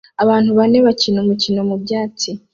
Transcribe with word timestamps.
Abantu 0.23 0.49
bane 0.57 0.77
bakina 0.85 1.17
umukino 1.23 1.59
mubyatsi 1.69 2.29